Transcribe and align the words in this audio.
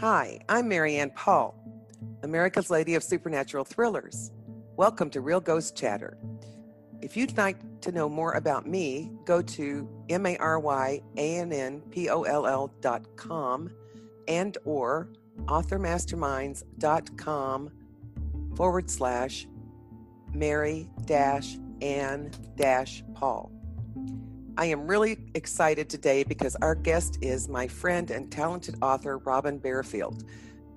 Hi, 0.00 0.40
I'm 0.50 0.68
Mary 0.68 0.98
Ann 0.98 1.08
Poll, 1.08 1.54
America's 2.22 2.68
Lady 2.68 2.96
of 2.96 3.02
Supernatural 3.02 3.64
Thrillers. 3.64 4.30
Welcome 4.76 5.08
to 5.08 5.22
Real 5.22 5.40
Ghost 5.40 5.74
Chatter. 5.74 6.18
If 7.00 7.16
you'd 7.16 7.38
like 7.38 7.56
to 7.80 7.92
know 7.92 8.06
more 8.06 8.32
about 8.32 8.66
me, 8.66 9.10
go 9.24 9.40
to 9.40 9.88
M-A-R-Y-A-N-N-P-O-L-L 10.10 11.14
dot 12.82 13.16
com 13.16 13.70
and 14.28 14.58
or 14.66 15.08
authormasterminds.com 15.46 17.70
forward 18.54 18.90
slash 18.90 19.46
Mary 20.34 20.90
dash 21.06 21.56
Ann 21.80 22.30
dash 22.54 23.02
Paul. 23.14 23.50
I 24.58 24.64
am 24.66 24.86
really 24.86 25.18
excited 25.34 25.90
today 25.90 26.24
because 26.24 26.56
our 26.62 26.74
guest 26.74 27.18
is 27.20 27.46
my 27.46 27.68
friend 27.68 28.10
and 28.10 28.32
talented 28.32 28.76
author, 28.80 29.18
Robin 29.18 29.58
Barefield, 29.58 30.24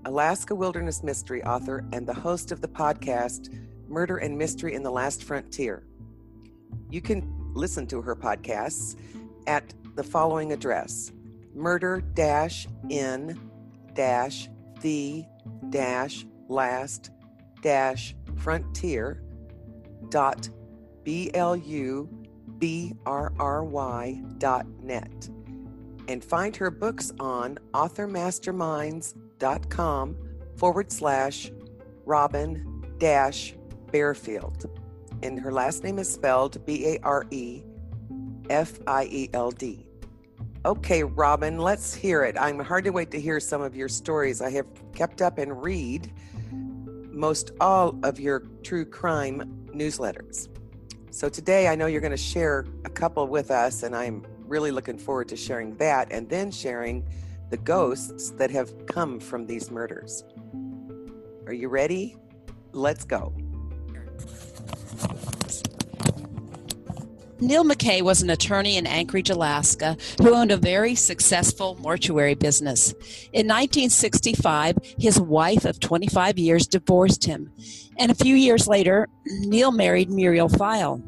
Alaska 0.04 0.54
Wilderness 0.54 1.02
Mystery 1.02 1.42
author 1.46 1.86
and 1.94 2.06
the 2.06 2.14
host 2.14 2.52
of 2.52 2.60
the 2.60 2.68
podcast, 2.68 3.58
Murder 3.88 4.18
and 4.18 4.38
Mystery 4.38 4.74
in 4.74 4.84
the 4.84 4.92
Last 4.92 5.24
Frontier. 5.24 5.86
You 6.90 7.00
can 7.00 7.34
listen 7.54 7.88
to 7.88 8.02
her 8.02 8.18
podcasts 8.18 8.98
at 9.48 9.74
the 9.96 10.04
following 10.04 10.52
address 10.52 11.14
murder 11.56 12.04
in 12.90 13.40
the 13.96 15.26
last 16.50 17.12
frontier 18.36 19.24
dot 20.10 20.50
b-l-u 21.04 22.19
brry.net 22.60 24.20
and 26.08 26.24
find 26.24 26.56
her 26.56 26.72
books 26.72 27.12
on 27.20 27.58
authormasterminds.com 27.74 30.18
forward 30.58 30.92
slash 30.92 31.52
Robin 32.06 32.84
dash 32.98 33.54
Barefield. 33.92 34.66
And 35.22 35.40
her 35.40 35.52
last 35.52 35.84
name 35.84 36.00
is 36.00 36.12
spelled 36.12 36.66
B 36.66 36.88
A 36.88 37.00
R 37.04 37.28
E 37.30 37.62
F 38.50 38.80
I 38.88 39.06
E 39.06 39.30
L 39.34 39.52
D. 39.52 39.86
Okay, 40.66 41.04
Robin, 41.04 41.58
let's 41.58 41.94
hear 41.94 42.24
it. 42.24 42.36
I'm 42.38 42.60
hard 42.60 42.84
to 42.84 42.90
wait 42.90 43.12
to 43.12 43.20
hear 43.20 43.40
some 43.40 43.62
of 43.62 43.76
your 43.76 43.88
stories. 43.88 44.42
I 44.42 44.50
have 44.52 44.66
kept 44.94 45.22
up 45.22 45.38
and 45.38 45.64
read 45.64 46.12
most 47.12 47.52
all 47.62 47.98
of 48.04 48.20
your 48.20 48.42
true 48.64 48.86
crime 48.86 49.68
newsletters. 49.68 50.50
So 51.20 51.28
today 51.28 51.68
I 51.68 51.76
know 51.76 51.88
you're 51.88 52.00
going 52.00 52.12
to 52.12 52.18
share 52.18 52.66
a 52.86 52.90
couple 52.90 53.28
with 53.28 53.52
us, 53.52 53.84
and 53.84 53.94
I'm 53.94 54.26
really 54.48 54.72
looking 54.72 54.98
forward 54.98 55.28
to 55.28 55.36
sharing 55.36 55.76
that 55.76 56.10
and 56.14 56.30
then 56.30 56.50
sharing 56.50 57.06
the 57.50 57.58
ghosts 57.58 58.30
that 58.38 58.50
have 58.52 58.86
come 58.86 59.20
from 59.20 59.46
these 59.46 59.70
murders. 59.70 60.24
Are 61.46 61.52
you 61.52 61.68
ready? 61.68 62.16
Let's 62.72 63.04
go. 63.04 63.34
Neil 67.42 67.64
McKay 67.64 68.02
was 68.02 68.22
an 68.22 68.30
attorney 68.32 68.76
in 68.76 68.86
Anchorage, 68.86 69.30
Alaska, 69.30 69.96
who 70.22 70.36
owned 70.36 70.52
a 70.52 70.58
very 70.58 70.94
successful 70.94 71.78
mortuary 71.80 72.36
business. 72.36 72.92
In 73.32 73.48
1965, 73.48 74.78
his 74.98 75.22
wife 75.22 75.64
of 75.64 75.80
25 75.80 76.38
years 76.38 76.68
divorced 76.68 77.24
him, 77.24 77.50
and 77.98 78.12
a 78.12 78.16
few 78.16 78.36
years 78.36 78.68
later, 78.68 79.08
Neil 79.26 79.72
married 79.72 80.10
Muriel 80.10 80.50
Pfeil. 80.50 81.02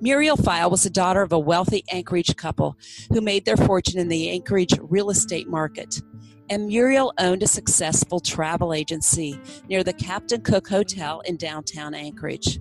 Muriel 0.00 0.36
Pfeil 0.36 0.68
was 0.68 0.82
the 0.82 0.90
daughter 0.90 1.22
of 1.22 1.32
a 1.32 1.38
wealthy 1.38 1.84
Anchorage 1.92 2.34
couple 2.34 2.76
who 3.12 3.20
made 3.20 3.44
their 3.44 3.56
fortune 3.56 4.00
in 4.00 4.08
the 4.08 4.30
Anchorage 4.30 4.74
real 4.80 5.10
estate 5.10 5.48
market. 5.48 6.02
And 6.50 6.66
Muriel 6.66 7.12
owned 7.18 7.44
a 7.44 7.48
successful 7.48 8.18
travel 8.18 8.74
agency 8.74 9.38
near 9.68 9.84
the 9.84 9.92
Captain 9.92 10.40
Cook 10.40 10.66
Hotel 10.68 11.20
in 11.20 11.36
downtown 11.36 11.94
Anchorage. 11.94 12.58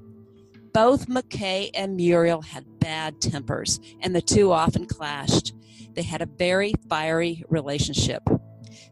Both 0.74 1.08
McKay 1.08 1.72
and 1.74 1.96
Muriel 1.96 2.42
had 2.42 2.67
bad 2.80 3.22
tempers, 3.22 3.80
and 4.02 4.16
the 4.16 4.22
two 4.22 4.52
often 4.52 4.86
clashed. 4.86 5.54
They 5.94 6.04
had 6.04 6.22
a 6.22 6.28
very 6.28 6.74
fiery 6.90 7.44
relationship. 7.50 8.24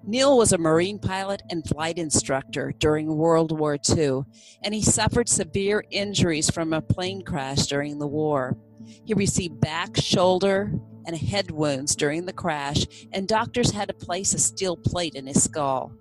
Neil 0.04 0.38
was 0.38 0.54
a 0.54 0.58
Marine 0.58 1.00
pilot 1.00 1.42
and 1.50 1.68
flight 1.68 1.98
instructor 1.98 2.74
during 2.80 3.16
World 3.16 3.58
War 3.58 3.78
II, 3.90 4.22
and 4.64 4.74
he 4.74 4.82
suffered 4.82 5.28
severe 5.28 5.84
injuries 5.92 6.50
from 6.50 6.74
a 6.74 6.82
plane 6.82 7.24
crash 7.24 7.68
during 7.68 8.00
the 8.00 8.08
war. 8.08 8.58
He 9.06 9.14
received 9.14 9.60
back, 9.60 9.98
shoulder, 9.98 10.74
and 11.08 11.16
head 11.16 11.52
wounds 11.52 11.96
during 11.96 12.26
the 12.26 12.34
crash, 12.34 12.86
and 13.14 13.28
doctors 13.28 13.72
had 13.72 13.88
to 13.88 13.94
place 13.94 14.34
a 14.34 14.40
steel 14.40 14.78
plate 14.78 15.16
in 15.16 15.28
his 15.28 15.44
skull. 15.44 15.92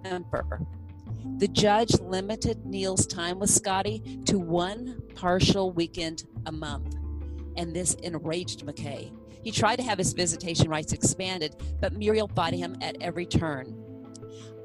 temper. 0.02 0.66
The 1.38 1.48
judge 1.48 1.98
limited 2.00 2.64
Neil's 2.64 3.06
time 3.06 3.38
with 3.38 3.50
Scotty 3.50 4.20
to 4.26 4.38
one 4.38 5.02
partial 5.14 5.72
weekend 5.72 6.24
a 6.46 6.52
month, 6.52 6.96
and 7.56 7.74
this 7.74 7.94
enraged 7.94 8.64
McKay. 8.66 9.12
He 9.42 9.50
tried 9.50 9.76
to 9.76 9.82
have 9.82 9.98
his 9.98 10.12
visitation 10.12 10.68
rights 10.68 10.92
expanded, 10.92 11.56
but 11.80 11.92
Muriel 11.92 12.28
fought 12.28 12.52
him 12.52 12.76
at 12.82 12.96
every 13.00 13.26
turn. 13.26 13.74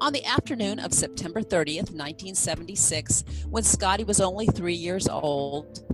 On 0.00 0.12
the 0.12 0.24
afternoon 0.24 0.80
of 0.80 0.92
September 0.92 1.40
30th, 1.40 1.90
1976, 1.90 3.24
when 3.48 3.62
Scotty 3.62 4.04
was 4.04 4.20
only 4.20 4.46
three 4.46 4.74
years 4.74 5.08
old, 5.08 5.84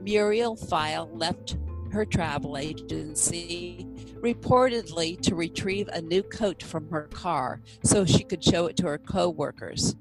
Muriel 0.00 0.56
Pfeil 0.56 1.10
left 1.12 1.56
her 1.90 2.04
travel 2.04 2.56
agency 2.56 3.86
reportedly 4.26 5.20
to 5.20 5.36
retrieve 5.36 5.88
a 5.88 6.02
new 6.02 6.20
coat 6.20 6.60
from 6.60 6.90
her 6.90 7.04
car 7.12 7.60
so 7.84 8.04
she 8.04 8.24
could 8.24 8.42
show 8.42 8.66
it 8.66 8.76
to 8.76 8.86
her 8.86 8.98
co-workers. 8.98 9.94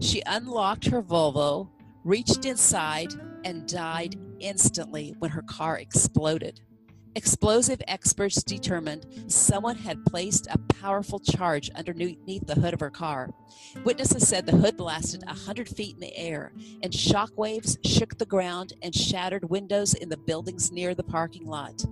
She 0.00 0.22
unlocked 0.24 0.86
her 0.86 1.02
Volvo, 1.02 1.68
reached 2.02 2.46
inside, 2.46 3.12
and 3.44 3.68
died 3.68 4.16
instantly 4.40 5.14
when 5.18 5.32
her 5.32 5.42
car 5.42 5.76
exploded. 5.76 6.62
Explosive 7.14 7.82
experts 7.88 8.42
determined 8.42 9.04
someone 9.26 9.76
had 9.76 10.04
placed 10.06 10.46
a 10.46 10.58
powerful 10.80 11.18
charge 11.18 11.68
underneath 11.74 12.46
the 12.46 12.54
hood 12.54 12.72
of 12.72 12.80
her 12.80 12.90
car. 12.90 13.28
Witnesses 13.84 14.26
said 14.26 14.46
the 14.46 14.56
hood 14.56 14.78
blasted 14.78 15.24
100 15.26 15.68
feet 15.68 15.94
in 15.94 16.00
the 16.00 16.16
air, 16.16 16.52
and 16.82 16.94
shock 16.94 17.36
waves 17.36 17.76
shook 17.84 18.16
the 18.16 18.24
ground 18.24 18.72
and 18.82 18.94
shattered 18.94 19.50
windows 19.50 19.92
in 19.92 20.08
the 20.08 20.16
buildings 20.16 20.72
near 20.72 20.94
the 20.94 21.02
parking 21.02 21.44
lot. 21.44 21.84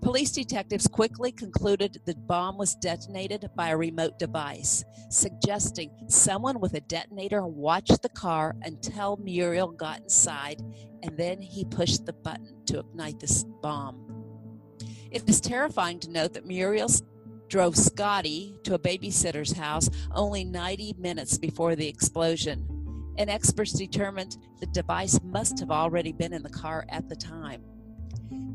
Police 0.00 0.32
detectives 0.32 0.86
quickly 0.86 1.32
concluded 1.32 2.00
the 2.04 2.14
bomb 2.14 2.58
was 2.58 2.74
detonated 2.74 3.48
by 3.56 3.68
a 3.68 3.76
remote 3.76 4.18
device, 4.18 4.84
suggesting 5.10 5.90
someone 6.08 6.60
with 6.60 6.74
a 6.74 6.80
detonator 6.82 7.46
watched 7.46 8.02
the 8.02 8.08
car 8.10 8.54
until 8.62 9.16
Muriel 9.16 9.72
got 9.72 10.00
inside 10.00 10.62
and 11.02 11.16
then 11.16 11.40
he 11.40 11.64
pushed 11.64 12.06
the 12.06 12.12
button 12.12 12.64
to 12.66 12.80
ignite 12.80 13.20
this 13.20 13.44
bomb. 13.62 14.00
It 15.10 15.28
is 15.28 15.40
terrifying 15.40 16.00
to 16.00 16.10
note 16.10 16.32
that 16.32 16.46
Muriel 16.46 16.90
drove 17.48 17.76
Scotty 17.76 18.58
to 18.64 18.74
a 18.74 18.78
babysitter's 18.78 19.52
house 19.52 19.88
only 20.12 20.44
90 20.44 20.96
minutes 20.98 21.38
before 21.38 21.76
the 21.76 21.86
explosion, 21.86 22.66
and 23.16 23.30
experts 23.30 23.72
determined 23.72 24.38
the 24.60 24.66
device 24.66 25.20
must 25.22 25.60
have 25.60 25.70
already 25.70 26.12
been 26.12 26.32
in 26.32 26.42
the 26.42 26.48
car 26.48 26.84
at 26.88 27.08
the 27.08 27.16
time. 27.16 27.62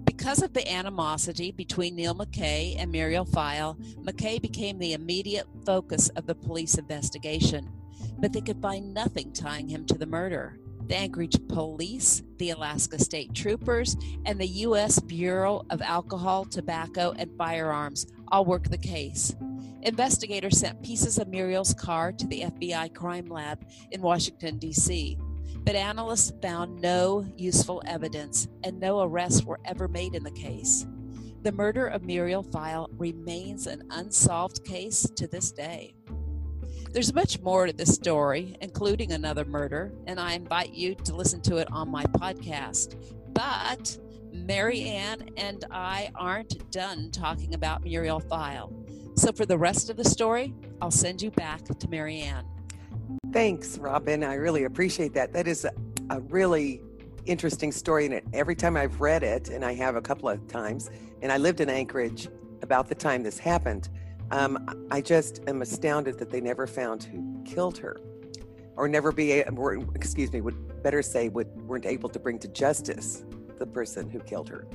Because 0.05 0.41
of 0.41 0.53
the 0.53 0.69
animosity 0.69 1.51
between 1.51 1.95
Neil 1.95 2.13
McKay 2.13 2.75
and 2.77 2.91
Muriel 2.91 3.25
Pfeil, 3.25 3.77
McKay 4.03 4.41
became 4.41 4.77
the 4.77 4.93
immediate 4.93 5.47
focus 5.65 6.09
of 6.09 6.25
the 6.25 6.35
police 6.35 6.77
investigation, 6.77 7.71
but 8.19 8.33
they 8.33 8.41
could 8.41 8.61
find 8.61 8.93
nothing 8.93 9.31
tying 9.31 9.69
him 9.69 9.85
to 9.85 9.97
the 9.97 10.05
murder. 10.05 10.59
The 10.87 10.95
Anchorage 10.95 11.37
Police, 11.47 12.23
the 12.37 12.49
Alaska 12.49 12.99
State 12.99 13.33
Troopers, 13.33 13.95
and 14.25 14.39
the 14.39 14.47
U.S. 14.47 14.99
Bureau 14.99 15.63
of 15.69 15.81
Alcohol, 15.81 16.45
Tobacco, 16.45 17.13
and 17.17 17.31
Firearms 17.37 18.07
all 18.27 18.43
worked 18.43 18.71
the 18.71 18.77
case. 18.77 19.35
Investigators 19.83 20.57
sent 20.57 20.83
pieces 20.83 21.17
of 21.17 21.29
Muriel's 21.29 21.73
car 21.73 22.11
to 22.11 22.27
the 22.27 22.41
FBI 22.41 22.93
crime 22.93 23.27
lab 23.27 23.65
in 23.91 24.01
Washington, 24.01 24.57
D.C., 24.57 25.17
but 25.63 25.75
analysts 25.75 26.31
found 26.41 26.81
no 26.81 27.25
useful 27.37 27.81
evidence 27.85 28.47
and 28.63 28.79
no 28.79 29.01
arrests 29.01 29.43
were 29.43 29.59
ever 29.65 29.87
made 29.87 30.15
in 30.15 30.23
the 30.23 30.31
case. 30.31 30.85
The 31.43 31.51
murder 31.51 31.87
of 31.87 32.03
Muriel 32.03 32.43
Pfeil 32.43 32.89
remains 32.97 33.67
an 33.67 33.83
unsolved 33.91 34.65
case 34.65 35.07
to 35.15 35.27
this 35.27 35.51
day. 35.51 35.95
There's 36.91 37.13
much 37.13 37.39
more 37.41 37.67
to 37.67 37.73
this 37.73 37.93
story, 37.93 38.57
including 38.61 39.11
another 39.11 39.45
murder, 39.45 39.93
and 40.07 40.19
I 40.19 40.33
invite 40.33 40.73
you 40.73 40.95
to 40.95 41.15
listen 41.15 41.39
to 41.41 41.57
it 41.57 41.71
on 41.71 41.89
my 41.89 42.03
podcast. 42.03 42.95
But 43.33 43.97
Mary 44.33 44.81
Ann 44.83 45.29
and 45.37 45.63
I 45.71 46.09
aren't 46.15 46.71
done 46.71 47.11
talking 47.11 47.53
about 47.53 47.83
Muriel 47.83 48.19
Pfeil. 48.19 48.73
So 49.17 49.31
for 49.31 49.45
the 49.45 49.57
rest 49.57 49.89
of 49.89 49.97
the 49.97 50.03
story, 50.03 50.53
I'll 50.81 50.91
send 50.91 51.21
you 51.21 51.31
back 51.31 51.63
to 51.65 51.89
Mary 51.89 52.21
Ann. 52.21 52.45
Thanks, 53.31 53.77
Robin. 53.77 54.23
I 54.23 54.35
really 54.35 54.63
appreciate 54.63 55.13
that. 55.13 55.33
That 55.33 55.47
is 55.47 55.65
a, 55.65 55.71
a 56.09 56.19
really 56.21 56.81
interesting 57.25 57.71
story. 57.71 58.05
And 58.05 58.21
every 58.33 58.55
time 58.55 58.75
I've 58.75 58.99
read 59.01 59.23
it, 59.23 59.49
and 59.49 59.63
I 59.63 59.73
have 59.75 59.95
a 59.95 60.01
couple 60.01 60.29
of 60.29 60.47
times, 60.47 60.89
and 61.21 61.31
I 61.31 61.37
lived 61.37 61.61
in 61.61 61.69
Anchorage 61.69 62.27
about 62.61 62.87
the 62.87 62.95
time 62.95 63.23
this 63.23 63.37
happened, 63.37 63.89
um, 64.31 64.87
I 64.91 65.01
just 65.01 65.41
am 65.47 65.61
astounded 65.61 66.17
that 66.19 66.29
they 66.29 66.41
never 66.41 66.67
found 66.67 67.03
who 67.03 67.41
killed 67.45 67.77
her, 67.77 67.99
or 68.75 68.87
never 68.87 69.11
be, 69.11 69.43
or, 69.43 69.75
excuse 69.95 70.31
me, 70.31 70.41
would 70.41 70.83
better 70.83 71.01
say, 71.01 71.29
would, 71.29 71.47
weren't 71.67 71.85
able 71.85 72.09
to 72.09 72.19
bring 72.19 72.39
to 72.39 72.47
justice 72.47 73.25
the 73.57 73.65
person 73.65 74.09
who 74.09 74.19
killed 74.19 74.49
her. 74.49 74.67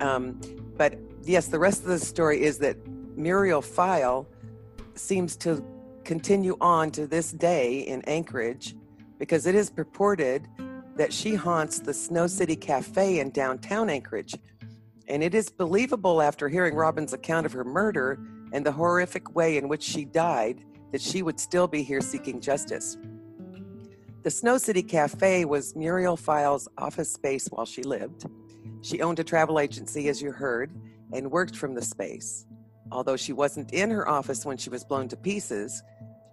Um, 0.00 0.40
but 0.76 0.98
yes, 1.22 1.46
the 1.48 1.58
rest 1.58 1.82
of 1.82 1.88
the 1.88 1.98
story 1.98 2.42
is 2.42 2.58
that 2.58 2.76
Muriel 3.16 3.62
Pfeil 3.62 4.26
seems 4.94 5.36
to 5.38 5.64
continue 6.04 6.56
on 6.60 6.90
to 6.92 7.06
this 7.06 7.32
day 7.32 7.80
in 7.80 8.02
Anchorage 8.02 8.74
because 9.18 9.46
it 9.46 9.54
is 9.54 9.70
purported 9.70 10.46
that 10.96 11.12
she 11.12 11.34
haunts 11.34 11.80
the 11.80 11.94
Snow 11.94 12.26
City 12.26 12.56
Cafe 12.56 13.18
in 13.18 13.30
downtown 13.30 13.90
Anchorage. 13.90 14.34
And 15.08 15.22
it 15.22 15.34
is 15.34 15.50
believable 15.50 16.22
after 16.22 16.48
hearing 16.48 16.74
Robin's 16.74 17.12
account 17.12 17.46
of 17.46 17.52
her 17.52 17.64
murder 17.64 18.18
and 18.52 18.64
the 18.64 18.72
horrific 18.72 19.34
way 19.34 19.56
in 19.56 19.68
which 19.68 19.82
she 19.82 20.04
died 20.04 20.62
that 20.92 21.02
she 21.02 21.22
would 21.22 21.40
still 21.40 21.66
be 21.66 21.82
here 21.82 22.00
seeking 22.00 22.40
justice. 22.40 22.96
The 24.22 24.30
Snow 24.30 24.56
City 24.56 24.82
Cafe 24.82 25.44
was 25.44 25.74
Muriel 25.74 26.16
Pfeil's 26.16 26.68
office 26.78 27.12
space 27.12 27.48
while 27.48 27.66
she 27.66 27.82
lived. 27.82 28.26
She 28.80 29.02
owned 29.02 29.18
a 29.18 29.24
travel 29.24 29.58
agency, 29.58 30.08
as 30.08 30.22
you 30.22 30.30
heard, 30.30 30.70
and 31.12 31.30
worked 31.30 31.56
from 31.56 31.74
the 31.74 31.82
space. 31.82 32.46
Although 32.92 33.16
she 33.16 33.32
wasn't 33.32 33.72
in 33.72 33.90
her 33.90 34.08
office 34.08 34.46
when 34.46 34.56
she 34.56 34.70
was 34.70 34.84
blown 34.84 35.08
to 35.08 35.16
pieces, 35.16 35.82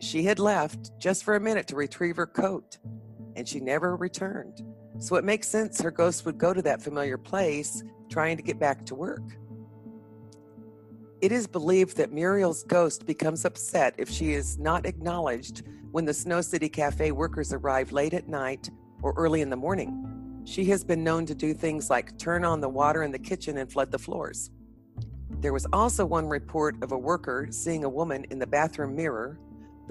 she 0.01 0.23
had 0.23 0.39
left 0.39 0.91
just 0.99 1.23
for 1.23 1.35
a 1.35 1.39
minute 1.39 1.67
to 1.67 1.75
retrieve 1.75 2.15
her 2.15 2.25
coat, 2.25 2.79
and 3.35 3.47
she 3.47 3.59
never 3.59 3.95
returned. 3.95 4.63
So 4.97 5.15
it 5.15 5.23
makes 5.23 5.47
sense 5.47 5.79
her 5.79 5.91
ghost 5.91 6.25
would 6.25 6.37
go 6.37 6.53
to 6.53 6.61
that 6.63 6.81
familiar 6.81 7.17
place 7.17 7.83
trying 8.09 8.35
to 8.37 8.43
get 8.43 8.59
back 8.59 8.85
to 8.87 8.95
work. 8.95 9.23
It 11.21 11.31
is 11.31 11.45
believed 11.45 11.97
that 11.97 12.11
Muriel's 12.11 12.63
ghost 12.63 13.05
becomes 13.05 13.45
upset 13.45 13.93
if 13.99 14.09
she 14.09 14.33
is 14.33 14.57
not 14.57 14.87
acknowledged 14.87 15.63
when 15.91 16.05
the 16.05 16.13
Snow 16.13 16.41
City 16.41 16.67
Cafe 16.67 17.11
workers 17.11 17.53
arrive 17.53 17.91
late 17.91 18.15
at 18.15 18.27
night 18.27 18.71
or 19.03 19.13
early 19.13 19.41
in 19.41 19.51
the 19.51 19.55
morning. 19.55 20.41
She 20.45 20.65
has 20.65 20.83
been 20.83 21.03
known 21.03 21.27
to 21.27 21.35
do 21.35 21.53
things 21.53 21.91
like 21.91 22.17
turn 22.17 22.43
on 22.43 22.59
the 22.59 22.69
water 22.69 23.03
in 23.03 23.11
the 23.11 23.19
kitchen 23.19 23.59
and 23.59 23.71
flood 23.71 23.91
the 23.91 23.99
floors. 23.99 24.49
There 25.41 25.53
was 25.53 25.67
also 25.71 26.05
one 26.05 26.27
report 26.27 26.81
of 26.81 26.91
a 26.91 26.97
worker 26.97 27.47
seeing 27.51 27.83
a 27.83 27.89
woman 27.89 28.25
in 28.31 28.39
the 28.39 28.47
bathroom 28.47 28.95
mirror 28.95 29.39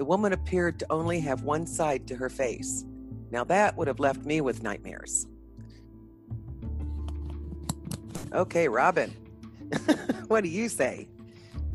the 0.01 0.05
woman 0.05 0.33
appeared 0.33 0.79
to 0.79 0.85
only 0.89 1.19
have 1.19 1.43
one 1.43 1.67
side 1.67 2.07
to 2.07 2.15
her 2.15 2.27
face. 2.27 2.85
Now 3.29 3.43
that 3.43 3.77
would 3.77 3.87
have 3.87 3.99
left 3.99 4.25
me 4.25 4.41
with 4.41 4.63
nightmares. 4.63 5.27
Okay, 8.33 8.67
Robin, 8.67 9.11
what 10.27 10.43
do 10.43 10.49
you 10.49 10.69
say? 10.69 11.07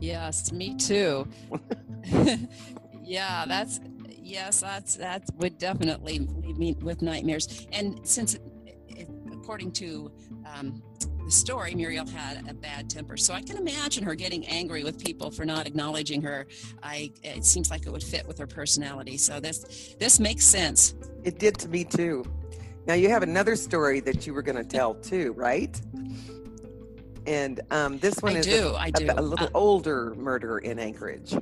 Yes, 0.01 0.51
me 0.51 0.75
too. 0.75 1.29
yeah, 3.05 3.45
that's 3.47 3.79
yes, 4.11 4.59
that's 4.59 4.97
that 4.97 5.23
would 5.37 5.57
definitely 5.57 6.19
leave 6.19 6.59
me 6.59 6.75
with 6.81 7.03
nightmares. 7.03 7.69
And 7.71 8.01
since, 8.05 8.35
it, 8.35 8.43
it, 8.89 9.09
according 9.33 9.71
to 9.75 10.11
um, 10.53 10.83
the 11.27 11.33
story, 11.33 11.75
Muriel 11.75 12.07
had 12.07 12.49
a 12.49 12.55
bad 12.55 12.89
temper. 12.89 13.17
So 13.17 13.35
I 13.35 13.43
can 13.43 13.57
imagine 13.57 14.05
her 14.05 14.15
getting 14.15 14.47
angry 14.47 14.85
with 14.85 15.05
people 15.05 15.31
for 15.31 15.45
not 15.45 15.67
acknowledging 15.67 16.23
her. 16.23 16.47
I 16.83 17.13
it 17.23 17.45
seems 17.45 17.71
like 17.71 17.85
it 17.87 17.91
would 17.91 18.03
fit 18.03 18.27
with 18.27 18.39
her 18.39 18.47
personality. 18.47 19.17
So 19.17 19.41
this 19.41 19.95
this 19.99 20.21
makes 20.21 20.45
sense. 20.45 20.95
It 21.25 21.39
did 21.39 21.59
to 21.59 21.69
me 21.69 21.85
too. 21.85 22.25
Now 22.87 22.95
you 22.95 23.11
have 23.11 23.25
another 23.25 23.57
story 23.57 23.99
that 24.01 24.27
you 24.27 24.33
were 24.33 24.43
going 24.43 24.57
to 24.57 24.65
tell 24.65 24.95
too, 24.95 25.33
right? 25.33 25.79
And 27.27 27.61
um, 27.73 27.99
this 27.99 28.15
one 28.21 28.37
I 28.37 28.39
is 28.39 28.47
do, 28.47 28.77
a, 28.79 28.91
do. 28.93 29.09
a, 29.09 29.21
a 29.21 29.23
little 29.23 29.49
Uh, 29.49 29.59
older 29.59 30.15
murder 30.15 30.59
in 30.59 30.79
Anchorage. 30.79 31.35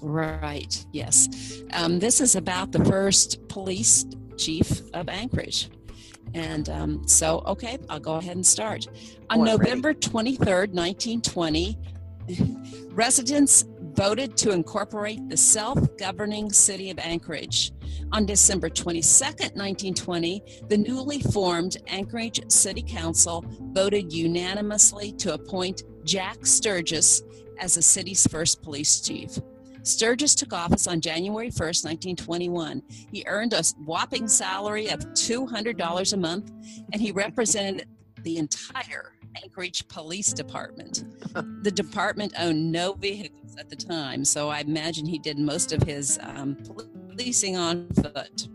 Right. 0.00 0.86
Yes. 0.92 1.62
Um, 1.72 1.98
this 1.98 2.20
is 2.20 2.36
about 2.36 2.70
the 2.70 2.84
first 2.84 3.48
police 3.48 4.06
chief 4.36 4.82
of 4.94 5.08
Anchorage. 5.08 5.70
And 6.36 6.68
um, 6.68 7.08
so, 7.08 7.42
okay, 7.46 7.78
I'll 7.88 7.98
go 7.98 8.16
ahead 8.16 8.36
and 8.36 8.46
start. 8.46 8.86
On 9.30 9.40
I'm 9.40 9.42
ready. 9.42 9.56
November 9.56 9.94
23rd, 9.94 10.74
1920, 10.74 11.78
residents 12.90 13.64
voted 13.94 14.36
to 14.36 14.50
incorporate 14.50 15.26
the 15.30 15.36
self 15.36 15.78
governing 15.96 16.52
city 16.52 16.90
of 16.90 16.98
Anchorage. 16.98 17.72
On 18.12 18.26
December 18.26 18.68
22nd, 18.68 19.56
1920, 19.56 20.42
the 20.68 20.76
newly 20.76 21.22
formed 21.22 21.78
Anchorage 21.86 22.40
City 22.52 22.82
Council 22.86 23.42
voted 23.72 24.12
unanimously 24.12 25.12
to 25.12 25.32
appoint 25.32 25.84
Jack 26.04 26.44
Sturgis 26.44 27.22
as 27.58 27.76
the 27.76 27.82
city's 27.82 28.26
first 28.26 28.62
police 28.62 29.00
chief. 29.00 29.38
Sturgis 29.86 30.34
took 30.34 30.52
office 30.52 30.88
on 30.88 31.00
January 31.00 31.48
1st, 31.48 31.84
1921. 31.84 32.82
He 33.12 33.22
earned 33.28 33.52
a 33.52 33.62
whopping 33.84 34.26
salary 34.26 34.88
of 34.88 34.98
$200 34.98 36.12
a 36.12 36.16
month, 36.16 36.50
and 36.92 37.00
he 37.00 37.12
represented 37.12 37.86
the 38.22 38.38
entire 38.38 39.12
Anchorage 39.42 39.86
Police 39.88 40.32
Department. 40.32 41.04
The 41.62 41.70
department 41.70 42.32
owned 42.38 42.70
no 42.72 42.94
vehicles 42.94 43.56
at 43.58 43.68
the 43.68 43.76
time, 43.76 44.24
so 44.24 44.48
I 44.48 44.60
imagine 44.60 45.04
he 45.04 45.18
did 45.18 45.38
most 45.38 45.72
of 45.72 45.82
his 45.82 46.18
um, 46.22 46.56
policing 46.64 47.56
on 47.56 47.88
foot. 47.90 48.48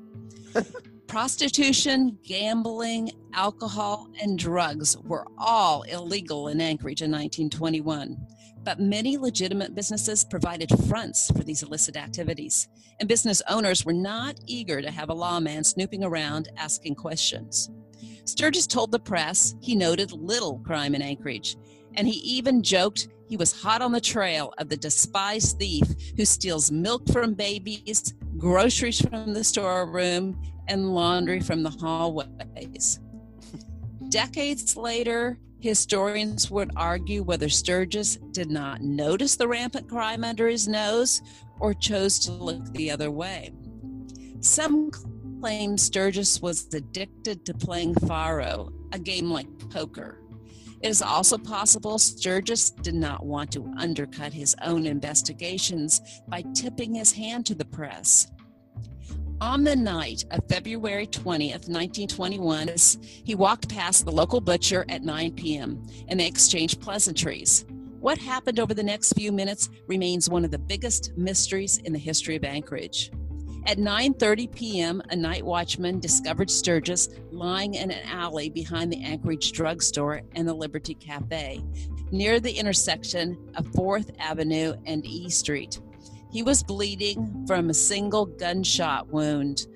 Prostitution, 1.07 2.17
gambling, 2.23 3.11
alcohol, 3.33 4.07
and 4.19 4.39
drugs 4.39 4.97
were 5.03 5.27
all 5.38 5.83
illegal 5.83 6.47
in 6.47 6.61
Anchorage 6.61 7.01
in 7.01 7.11
1921. 7.11 8.17
But 8.63 8.80
many 8.80 9.18
legitimate 9.18 9.74
businesses 9.74 10.24
provided 10.24 10.70
fronts 10.88 11.32
for 11.32 11.44
these 11.44 11.63
illicit 11.63 11.98
activities, 11.98 12.68
and 13.00 13.10
business 13.10 13.41
owners 13.50 13.86
were 13.86 13.94
not 13.94 14.39
eager 14.46 14.82
to 14.82 14.91
have 14.91 15.10
a 15.10 15.13
lawman 15.13 15.63
snooping 15.63 16.03
around 16.03 16.50
asking 16.58 16.96
questions. 16.96 17.72
Sturgis 18.25 18.68
told 18.68 18.91
the 18.91 19.00
press 19.00 19.56
he 19.62 19.75
noted 19.75 20.12
little 20.12 20.60
crime 20.60 20.94
in 20.94 21.01
Anchorage, 21.01 21.58
and 21.96 22.08
he 22.08 22.20
even 22.20 22.62
joked 22.62 23.08
he 23.27 23.38
was 23.38 23.62
hot 23.62 23.82
on 23.82 23.94
the 23.94 24.01
trail 24.01 24.53
of 24.58 24.68
the 24.68 24.75
despised 24.75 25.58
thief 25.58 25.88
who 26.18 26.25
steals 26.25 26.70
milk 26.70 27.08
from 27.12 27.34
babies, 27.34 28.13
groceries 28.38 29.00
from 29.00 29.34
the 29.34 29.44
storeroom, 29.44 30.38
and 30.68 30.94
laundry 30.94 31.39
from 31.39 31.63
the 31.63 31.70
hallways. 31.70 33.00
Decades 34.10 34.75
later, 34.75 35.39
historians 35.62 36.50
would 36.51 36.72
argue 36.75 37.24
whether 37.24 37.50
Sturgis 37.50 38.18
did 38.32 38.50
not 38.50 38.82
notice 38.82 39.36
the 39.36 39.48
rampant 39.48 39.88
crime 39.88 40.24
under 40.24 40.48
his 40.48 40.68
nose 40.68 41.22
or 41.60 41.74
chose 41.74 42.20
to 42.20 42.32
look 42.32 42.65
the 42.74 42.89
other 42.91 43.12
way. 43.12 43.51
Some 44.39 44.91
claim 45.39 45.77
Sturgis 45.77 46.41
was 46.41 46.74
addicted 46.74 47.46
to 47.46 47.53
playing 47.53 47.96
faro, 47.96 48.74
a 48.91 49.00
game 49.00 49.30
like 49.30 49.48
poker. 49.70 50.20
It 50.82 50.89
is 50.89 51.03
also 51.03 51.38
possible 51.38 52.00
Sturgis 52.00 52.72
did 52.72 52.96
not 52.96 53.24
want 53.24 53.51
to 53.51 53.72
undercut 53.77 54.34
his 54.34 54.56
own 54.63 54.88
investigations 54.88 56.01
by 56.27 56.44
tipping 56.56 56.96
his 56.96 57.12
hand 57.12 57.46
to 57.46 57.56
the 57.56 57.65
press. 57.65 58.32
On 59.41 59.63
the 59.63 59.75
night 59.75 60.24
of 60.29 60.48
February 60.48 61.07
20th, 61.07 61.67
1921, 61.67 62.69
he 63.24 63.33
walked 63.33 63.67
past 63.69 64.05
the 64.05 64.12
local 64.12 64.39
butcher 64.39 64.86
at 64.88 65.01
9 65.01 65.31
p.m. 65.33 65.83
and 66.07 66.19
they 66.19 66.27
exchanged 66.27 66.79
pleasantries. 66.79 67.65
What 68.00 68.19
happened 68.19 68.60
over 68.60 68.75
the 68.75 68.83
next 68.83 69.13
few 69.13 69.31
minutes 69.31 69.67
remains 69.88 70.29
one 70.29 70.45
of 70.45 70.51
the 70.51 70.60
biggest 70.60 71.13
mysteries 71.17 71.77
in 71.79 71.91
the 71.91 71.98
history 71.98 72.36
of 72.36 72.43
Anchorage. 72.43 73.10
At 73.65 73.79
9:30 73.79 74.53
p.m., 74.53 75.01
a 75.10 75.15
night 75.15 75.43
watchman 75.43 76.00
discovered 76.00 76.51
Sturgis 76.51 77.10
lying 77.31 77.74
in 77.74 77.89
an 77.89 78.07
alley 78.07 78.51
behind 78.51 78.93
the 78.93 79.03
Anchorage 79.03 79.53
drugstore 79.53 80.21
and 80.36 80.48
the 80.48 80.53
Liberty 80.53 80.93
Cafe, 80.93 81.63
near 82.12 82.39
the 82.39 82.53
intersection 82.53 83.38
of 83.55 83.65
4th 83.71 84.15
Avenue 84.19 84.75
and 84.86 85.03
E 85.03 85.31
Street. 85.31 85.81
He 86.31 86.43
was 86.43 86.63
bleeding 86.63 87.45
from 87.45 87.69
a 87.69 87.73
single 87.73 88.25
gunshot 88.25 89.09
wound 89.09 89.67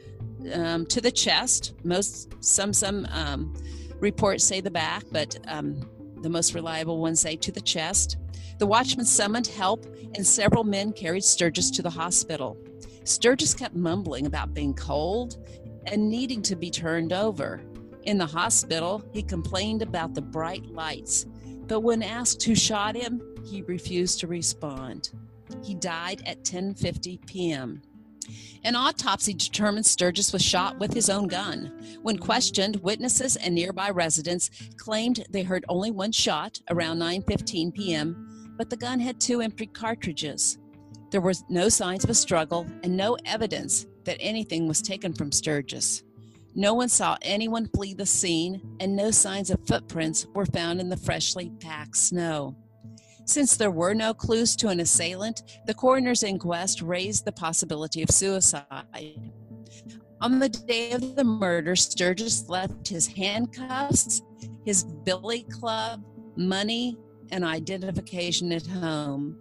um, 0.53 0.85
to 0.87 1.01
the 1.01 1.11
chest. 1.11 1.73
Most 1.83 2.33
some 2.43 2.71
some 2.71 3.05
um, 3.11 3.53
reports 3.99 4.43
say 4.43 4.61
the 4.61 4.71
back, 4.71 5.03
but 5.11 5.37
um, 5.47 5.81
the 6.21 6.29
most 6.29 6.53
reliable 6.53 6.99
ones 6.99 7.19
say 7.19 7.35
to 7.35 7.51
the 7.51 7.61
chest. 7.61 8.17
The 8.57 8.65
watchman 8.65 9.05
summoned 9.05 9.47
help, 9.47 9.85
and 10.15 10.25
several 10.25 10.63
men 10.63 10.93
carried 10.93 11.25
Sturgis 11.25 11.69
to 11.71 11.81
the 11.81 11.89
hospital. 11.89 12.57
Sturgis 13.03 13.53
kept 13.53 13.75
mumbling 13.75 14.25
about 14.25 14.53
being 14.53 14.73
cold 14.73 15.37
and 15.87 16.09
needing 16.09 16.41
to 16.43 16.55
be 16.55 16.71
turned 16.71 17.11
over. 17.11 17.61
In 18.03 18.17
the 18.17 18.25
hospital, 18.25 19.03
he 19.11 19.21
complained 19.21 19.81
about 19.81 20.13
the 20.13 20.21
bright 20.21 20.65
lights, 20.67 21.25
but 21.67 21.81
when 21.81 22.01
asked 22.01 22.43
who 22.43 22.55
shot 22.55 22.95
him, 22.95 23.21
he 23.43 23.61
refused 23.63 24.19
to 24.21 24.27
respond. 24.27 25.11
He 25.63 25.75
died 25.75 26.23
at 26.25 26.43
10:50 26.43 27.25
p.m. 27.25 27.81
An 28.63 28.75
autopsy 28.75 29.33
determined 29.33 29.85
Sturgis 29.85 30.33
was 30.33 30.41
shot 30.41 30.79
with 30.79 30.93
his 30.93 31.09
own 31.09 31.27
gun. 31.27 31.99
When 32.01 32.17
questioned, 32.17 32.77
witnesses 32.77 33.35
and 33.35 33.53
nearby 33.53 33.91
residents 33.91 34.49
claimed 34.77 35.25
they 35.29 35.43
heard 35.43 35.65
only 35.69 35.91
one 35.91 36.11
shot 36.11 36.59
around 36.69 36.97
9:15 36.97 37.73
p.m., 37.73 38.53
but 38.57 38.69
the 38.69 38.77
gun 38.77 38.99
had 38.99 39.19
two 39.19 39.41
empty 39.41 39.67
cartridges. 39.67 40.57
There 41.11 41.21
were 41.21 41.33
no 41.49 41.69
signs 41.69 42.03
of 42.03 42.09
a 42.09 42.15
struggle 42.15 42.65
and 42.83 42.97
no 42.97 43.17
evidence 43.25 43.85
that 44.05 44.17
anything 44.19 44.67
was 44.67 44.81
taken 44.81 45.13
from 45.13 45.31
Sturgis. 45.31 46.03
No 46.55 46.73
one 46.73 46.89
saw 46.89 47.17
anyone 47.21 47.67
flee 47.67 47.93
the 47.93 48.05
scene, 48.05 48.61
and 48.79 48.95
no 48.95 49.11
signs 49.11 49.49
of 49.49 49.67
footprints 49.67 50.25
were 50.33 50.45
found 50.45 50.79
in 50.79 50.89
the 50.89 50.97
freshly 50.97 51.51
packed 51.59 51.97
snow. 51.97 52.55
Since 53.25 53.57
there 53.57 53.71
were 53.71 53.93
no 53.93 54.13
clues 54.13 54.55
to 54.57 54.69
an 54.69 54.79
assailant, 54.79 55.41
the 55.65 55.73
coroner's 55.73 56.23
inquest 56.23 56.81
raised 56.81 57.25
the 57.25 57.31
possibility 57.31 58.03
of 58.03 58.11
suicide. 58.11 59.31
On 60.21 60.39
the 60.39 60.49
day 60.49 60.91
of 60.91 61.15
the 61.15 61.23
murder, 61.23 61.75
Sturgis 61.75 62.47
left 62.47 62.87
his 62.87 63.07
handcuffs, 63.07 64.21
his 64.65 64.83
billy 64.83 65.43
club, 65.43 66.03
money, 66.37 66.97
and 67.31 67.43
identification 67.43 68.51
at 68.51 68.65
home. 68.65 69.37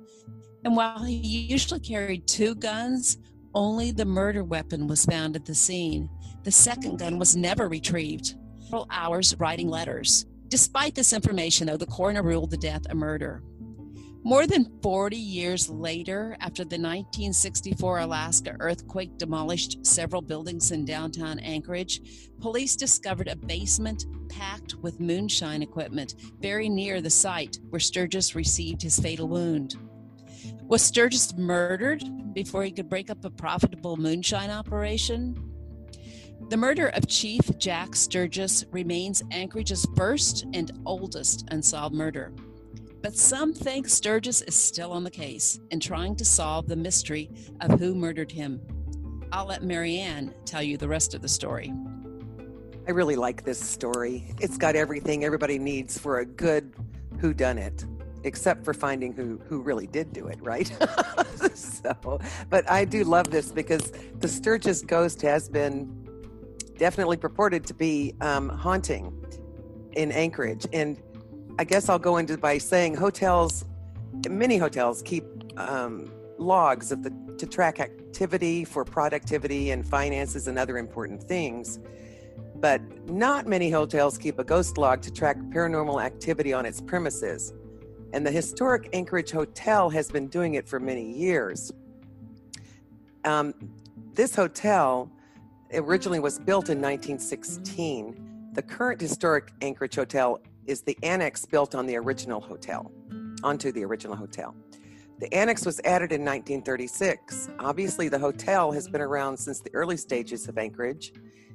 And 0.64 0.74
while 0.74 1.04
he 1.04 1.14
usually 1.14 1.80
carried 1.80 2.26
two 2.26 2.54
guns, 2.54 3.18
only 3.54 3.92
the 3.92 4.04
murder 4.04 4.42
weapon 4.42 4.88
was 4.88 5.04
found 5.04 5.36
at 5.36 5.44
the 5.44 5.54
scene. 5.54 6.08
The 6.42 6.50
second 6.50 6.98
gun 6.98 7.18
was 7.18 7.36
never 7.36 7.68
retrieved. 7.68 8.34
Several 8.62 8.86
hours 8.90 9.36
writing 9.38 9.68
letters. 9.68 10.26
Despite 10.48 10.94
this 10.94 11.12
information, 11.12 11.66
though, 11.66 11.76
the 11.76 11.86
coroner 11.86 12.22
ruled 12.22 12.50
the 12.50 12.56
death 12.56 12.82
a 12.90 12.94
murder. 12.94 13.42
More 14.26 14.46
than 14.46 14.80
40 14.80 15.18
years 15.18 15.68
later, 15.68 16.34
after 16.40 16.64
the 16.64 16.78
1964 16.78 17.98
Alaska 17.98 18.56
earthquake 18.58 19.18
demolished 19.18 19.84
several 19.84 20.22
buildings 20.22 20.70
in 20.70 20.86
downtown 20.86 21.38
Anchorage, 21.40 22.00
police 22.40 22.74
discovered 22.74 23.28
a 23.28 23.36
basement 23.36 24.06
packed 24.30 24.76
with 24.76 24.98
moonshine 24.98 25.60
equipment 25.60 26.14
very 26.40 26.70
near 26.70 27.02
the 27.02 27.10
site 27.10 27.58
where 27.68 27.78
Sturgis 27.78 28.34
received 28.34 28.80
his 28.80 28.98
fatal 28.98 29.28
wound. 29.28 29.76
Was 30.68 30.80
Sturgis 30.80 31.36
murdered 31.36 32.02
before 32.32 32.64
he 32.64 32.72
could 32.72 32.88
break 32.88 33.10
up 33.10 33.26
a 33.26 33.30
profitable 33.30 33.98
moonshine 33.98 34.48
operation? 34.48 35.36
The 36.48 36.56
murder 36.56 36.88
of 36.88 37.08
Chief 37.08 37.42
Jack 37.58 37.94
Sturgis 37.94 38.64
remains 38.70 39.22
Anchorage's 39.32 39.86
first 39.94 40.46
and 40.54 40.72
oldest 40.86 41.44
unsolved 41.50 41.94
murder. 41.94 42.32
But 43.04 43.18
some 43.18 43.52
think 43.52 43.86
Sturgis 43.86 44.40
is 44.40 44.54
still 44.54 44.90
on 44.90 45.04
the 45.04 45.10
case 45.10 45.60
and 45.70 45.82
trying 45.82 46.16
to 46.16 46.24
solve 46.24 46.68
the 46.68 46.74
mystery 46.74 47.30
of 47.60 47.78
who 47.78 47.94
murdered 47.94 48.32
him. 48.32 48.62
I'll 49.30 49.44
let 49.44 49.62
Mary 49.62 49.98
Ann 49.98 50.32
tell 50.46 50.62
you 50.62 50.78
the 50.78 50.88
rest 50.88 51.12
of 51.12 51.20
the 51.20 51.28
story. 51.28 51.70
I 52.88 52.92
really 52.92 53.16
like 53.16 53.44
this 53.44 53.62
story. 53.62 54.34
It's 54.40 54.56
got 54.56 54.74
everything 54.74 55.22
everybody 55.22 55.58
needs 55.58 55.98
for 55.98 56.20
a 56.20 56.24
good 56.24 56.72
who 57.18 57.34
done 57.34 57.58
it 57.58 57.84
except 58.22 58.64
for 58.64 58.72
finding 58.72 59.12
who 59.12 59.38
who 59.50 59.60
really 59.60 59.86
did 59.86 60.14
do 60.14 60.28
it, 60.28 60.38
right? 60.40 60.72
so, 61.54 62.18
but 62.48 62.70
I 62.70 62.86
do 62.86 63.04
love 63.04 63.30
this 63.30 63.52
because 63.52 63.92
the 64.20 64.28
Sturgis 64.28 64.80
ghost 64.80 65.20
has 65.20 65.50
been 65.50 65.92
definitely 66.78 67.18
purported 67.18 67.66
to 67.66 67.74
be 67.74 68.14
um, 68.22 68.48
haunting 68.48 69.12
in 69.92 70.10
Anchorage, 70.10 70.66
and 70.72 71.02
I 71.58 71.64
guess 71.64 71.88
I'll 71.88 71.98
go 71.98 72.16
into 72.16 72.36
by 72.36 72.58
saying 72.58 72.96
hotels, 72.96 73.64
many 74.28 74.56
hotels 74.56 75.02
keep 75.02 75.24
um, 75.56 76.10
logs 76.38 76.90
of 76.90 77.02
the 77.02 77.10
to 77.38 77.46
track 77.46 77.80
activity 77.80 78.64
for 78.64 78.84
productivity 78.84 79.70
and 79.72 79.86
finances 79.86 80.46
and 80.46 80.58
other 80.58 80.78
important 80.78 81.22
things. 81.22 81.80
But 82.56 82.80
not 83.08 83.46
many 83.46 83.70
hotels 83.70 84.18
keep 84.18 84.38
a 84.38 84.44
ghost 84.44 84.78
log 84.78 85.02
to 85.02 85.12
track 85.12 85.36
paranormal 85.50 86.02
activity 86.02 86.52
on 86.52 86.64
its 86.64 86.80
premises 86.80 87.52
and 88.14 88.24
the 88.24 88.30
historic 88.30 88.88
Anchorage 88.92 89.32
Hotel 89.32 89.90
has 89.90 90.08
been 90.08 90.28
doing 90.28 90.54
it 90.54 90.68
for 90.68 90.78
many 90.78 91.02
years. 91.02 91.72
Um, 93.24 93.52
this 94.14 94.36
hotel 94.36 95.10
originally 95.72 96.20
was 96.20 96.38
built 96.38 96.68
in 96.68 96.80
1916. 96.80 98.52
The 98.52 98.62
current 98.62 99.00
historic 99.00 99.50
Anchorage 99.62 99.96
Hotel 99.96 100.38
is 100.66 100.82
the 100.82 100.98
annex 101.02 101.44
built 101.44 101.74
on 101.74 101.86
the 101.86 101.96
original 101.96 102.40
hotel, 102.40 102.90
onto 103.42 103.72
the 103.72 103.84
original 103.84 104.16
hotel. 104.16 104.54
The 105.20 105.32
annex 105.32 105.64
was 105.64 105.80
added 105.84 106.12
in 106.12 106.22
1936. 106.22 107.50
Obviously, 107.60 108.08
the 108.08 108.18
hotel 108.18 108.72
has 108.72 108.88
been 108.88 109.00
around 109.00 109.36
since 109.36 109.60
the 109.60 109.72
early 109.74 109.96
stages 109.96 110.48
of 110.48 110.58
Anchorage. 110.58 111.12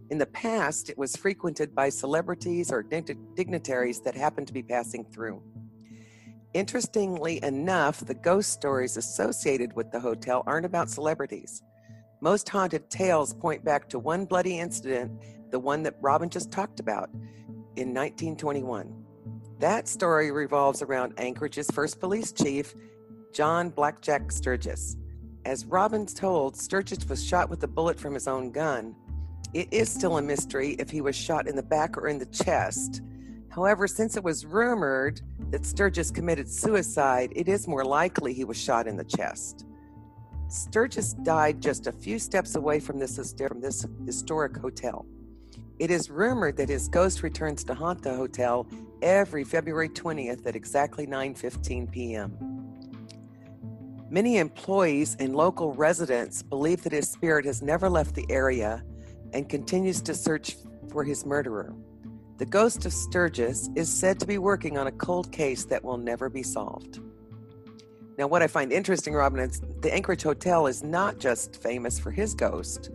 In 0.09 0.17
the 0.17 0.25
past, 0.27 0.89
it 0.89 0.97
was 0.97 1.15
frequented 1.15 1.75
by 1.75 1.89
celebrities 1.89 2.71
or 2.71 2.81
dignitaries 2.81 4.01
that 4.01 4.15
happened 4.15 4.47
to 4.47 4.53
be 4.53 4.63
passing 4.63 5.03
through. 5.05 5.43
Interestingly 6.53 7.43
enough, 7.43 7.99
the 7.99 8.15
ghost 8.15 8.51
stories 8.53 8.97
associated 8.97 9.73
with 9.73 9.91
the 9.91 9.99
hotel 9.99 10.43
aren't 10.47 10.65
about 10.65 10.89
celebrities. 10.89 11.61
Most 12.21 12.49
haunted 12.49 12.89
tales 12.89 13.33
point 13.33 13.63
back 13.63 13.87
to 13.89 13.99
one 13.99 14.25
bloody 14.25 14.57
incident, 14.57 15.11
the 15.51 15.59
one 15.59 15.83
that 15.83 15.95
Robin 16.01 16.29
just 16.29 16.51
talked 16.51 16.79
about 16.79 17.09
in 17.75 17.93
1921. 17.93 18.93
That 19.59 19.87
story 19.87 20.31
revolves 20.31 20.81
around 20.81 21.13
Anchorage's 21.17 21.69
first 21.71 21.99
police 21.99 22.31
chief, 22.31 22.73
John 23.33 23.69
Blackjack 23.69 24.31
Sturgis. 24.31 24.95
As 25.45 25.65
Robbins 25.65 26.13
told, 26.13 26.55
Sturgis 26.55 27.07
was 27.07 27.25
shot 27.25 27.49
with 27.49 27.63
a 27.63 27.67
bullet 27.67 27.99
from 27.99 28.13
his 28.13 28.27
own 28.27 28.51
gun. 28.51 28.95
It 29.53 29.67
is 29.71 29.89
still 29.89 30.17
a 30.17 30.21
mystery 30.21 30.75
if 30.79 30.89
he 30.89 31.01
was 31.01 31.15
shot 31.15 31.47
in 31.47 31.55
the 31.55 31.63
back 31.63 31.97
or 31.97 32.07
in 32.07 32.19
the 32.19 32.25
chest. 32.27 33.01
However, 33.49 33.87
since 33.87 34.15
it 34.15 34.23
was 34.23 34.45
rumored 34.45 35.21
that 35.49 35.65
Sturgis 35.65 36.11
committed 36.11 36.47
suicide, 36.47 37.33
it 37.35 37.47
is 37.47 37.67
more 37.67 37.83
likely 37.83 38.33
he 38.33 38.45
was 38.45 38.57
shot 38.57 38.87
in 38.87 38.95
the 38.95 39.03
chest. 39.03 39.65
Sturgis 40.47 41.13
died 41.13 41.61
just 41.61 41.87
a 41.87 41.91
few 41.91 42.19
steps 42.19 42.55
away 42.55 42.79
from 42.79 42.99
this, 42.99 43.33
from 43.37 43.61
this 43.61 43.85
historic 44.05 44.57
hotel. 44.57 45.05
It 45.79 45.91
is 45.91 46.09
rumored 46.09 46.57
that 46.57 46.67
his 46.67 46.89
ghost 46.89 47.23
returns 47.23 47.63
to 47.63 47.73
haunt 47.73 48.03
the 48.03 48.13
hotel 48.13 48.67
every 49.01 49.45
February 49.45 49.87
20th 49.87 50.45
at 50.45 50.55
exactly 50.55 51.07
9:15 51.07 51.89
p.m. 51.89 52.37
Many 54.09 54.39
employees 54.39 55.15
and 55.19 55.35
local 55.35 55.73
residents 55.73 56.43
believe 56.43 56.83
that 56.83 56.91
his 56.91 57.09
spirit 57.09 57.45
has 57.45 57.61
never 57.61 57.89
left 57.89 58.15
the 58.15 58.25
area 58.29 58.83
and 59.33 59.47
continues 59.47 60.01
to 60.01 60.13
search 60.13 60.57
for 60.91 61.03
his 61.03 61.25
murderer. 61.25 61.73
The 62.39 62.45
ghost 62.45 62.85
of 62.85 62.93
Sturgis 62.93 63.69
is 63.75 63.91
said 63.91 64.19
to 64.19 64.25
be 64.25 64.37
working 64.37 64.77
on 64.77 64.87
a 64.87 64.91
cold 64.91 65.31
case 65.31 65.63
that 65.65 65.83
will 65.83 65.97
never 65.97 66.27
be 66.29 66.43
solved. 66.43 66.99
Now, 68.17 68.27
what 68.27 68.41
I 68.41 68.47
find 68.47 68.73
interesting, 68.73 69.13
Robin, 69.13 69.39
is 69.39 69.61
the 69.81 69.93
Anchorage 69.93 70.23
Hotel 70.23 70.67
is 70.67 70.83
not 70.83 71.19
just 71.19 71.61
famous 71.61 71.99
for 71.99 72.11
his 72.11 72.33
ghost, 72.33 72.89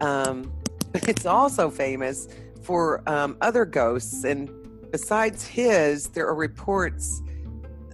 um, 0.00 0.52
it's 1.08 1.26
also 1.26 1.70
famous 1.70 2.28
for 2.62 3.02
um, 3.08 3.36
other 3.40 3.64
ghosts. 3.64 4.24
And 4.24 4.48
besides 4.92 5.44
his, 5.44 6.08
there 6.08 6.26
are 6.26 6.34
reports 6.34 7.20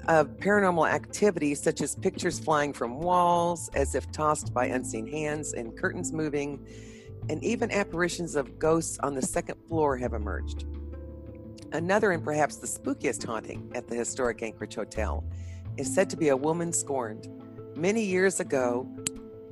of 0.07 0.29
paranormal 0.37 0.91
activity, 0.91 1.55
such 1.55 1.81
as 1.81 1.95
pictures 1.97 2.39
flying 2.39 2.73
from 2.73 3.01
walls 3.01 3.71
as 3.75 3.95
if 3.95 4.11
tossed 4.13 4.53
by 4.53 4.67
unseen 4.67 5.07
hands 5.07 5.55
and 5.55 5.77
curtains 5.77 6.13
moving 6.13 6.67
and 7.29 7.43
even 7.45 7.71
apparitions 7.71 8.35
of 8.35 8.59
ghosts 8.59 8.99
on 9.03 9.15
the 9.15 9.23
second 9.23 9.57
floor 9.69 9.97
have 9.97 10.13
emerged. 10.13 10.67
Another 11.73 12.13
and 12.13 12.25
perhaps 12.25 12.57
the 12.57 12.67
spookiest 12.67 13.25
haunting 13.25 13.71
at 13.75 13.87
the 13.87 13.95
historic 13.95 14.43
Anchorage 14.43 14.75
Hotel 14.75 15.25
is 15.77 15.93
said 15.93 16.11
to 16.11 16.17
be 16.17 16.29
a 16.29 16.37
woman 16.37 16.73
scorned. 16.73 17.29
Many 17.77 18.05
years 18.05 18.41
ago, 18.41 18.89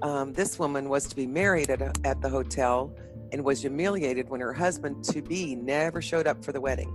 um, 0.03 0.33
this 0.33 0.59
woman 0.59 0.89
was 0.89 1.07
to 1.07 1.17
be 1.17 1.27
married 1.27 1.71
at, 1.71 1.81
a, 1.81 1.93
at 2.05 2.21
the 2.21 2.29
hotel 2.29 2.93
and 3.33 3.45
was 3.45 3.61
humiliated 3.61 4.29
when 4.29 4.41
her 4.41 4.53
husband 4.53 5.05
to 5.05 5.23
be 5.23 5.55
never 5.55 6.01
showed 6.01 6.27
up 6.27 6.45
for 6.45 6.53
the 6.53 6.61
wedding. 6.61 6.93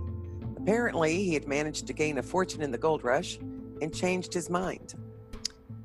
Apparently, 0.56 1.16
he 1.24 1.34
had 1.34 1.46
managed 1.46 1.86
to 1.86 1.92
gain 1.92 2.18
a 2.18 2.22
fortune 2.22 2.62
in 2.62 2.70
the 2.70 2.78
gold 2.78 3.04
rush 3.04 3.38
and 3.82 3.94
changed 3.94 4.32
his 4.32 4.48
mind. 4.48 4.94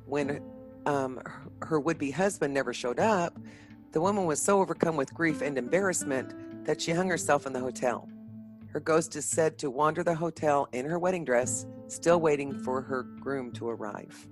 When 0.06 0.42
um, 0.86 1.20
her 1.62 1.78
would 1.78 1.98
be 1.98 2.10
husband 2.10 2.54
never 2.54 2.72
showed 2.72 2.98
up, 2.98 3.38
the 3.92 4.00
woman 4.00 4.24
was 4.26 4.40
so 4.40 4.60
overcome 4.60 4.96
with 4.96 5.12
grief 5.12 5.42
and 5.42 5.58
embarrassment 5.58 6.64
that 6.64 6.80
she 6.80 6.92
hung 6.92 7.08
herself 7.08 7.46
in 7.46 7.52
the 7.52 7.60
hotel. 7.60 8.08
Her 8.68 8.80
ghost 8.80 9.16
is 9.16 9.24
said 9.24 9.58
to 9.58 9.70
wander 9.70 10.04
the 10.04 10.14
hotel 10.14 10.68
in 10.72 10.86
her 10.86 10.98
wedding 10.98 11.24
dress, 11.24 11.66
still 11.88 12.20
waiting 12.20 12.58
for 12.60 12.80
her 12.82 13.02
groom 13.02 13.52
to 13.52 13.68
arrive. 13.68 14.28